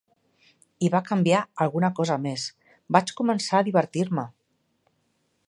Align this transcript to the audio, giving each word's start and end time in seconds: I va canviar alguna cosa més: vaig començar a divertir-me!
I 0.87 0.89
va 0.95 1.01
canviar 1.09 1.41
alguna 1.65 1.91
cosa 1.99 2.17
més: 2.23 2.47
vaig 2.97 3.15
començar 3.21 3.61
a 3.61 3.69
divertir-me! 3.69 4.27